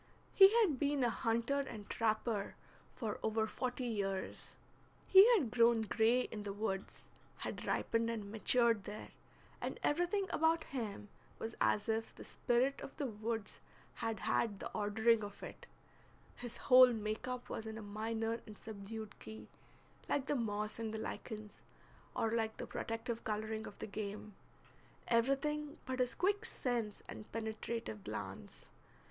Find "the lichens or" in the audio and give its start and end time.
20.95-22.31